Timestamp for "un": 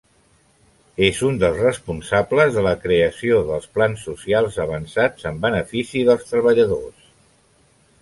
1.27-1.37